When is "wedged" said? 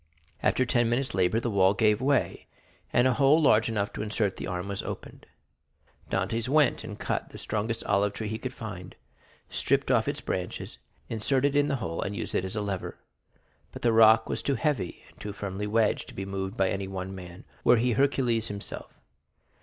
15.67-16.07